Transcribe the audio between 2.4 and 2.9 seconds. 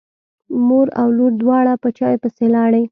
لاړې.